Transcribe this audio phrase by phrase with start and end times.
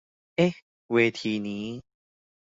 [0.37, 0.53] เอ๊ะ
[0.93, 1.65] เวทีนี้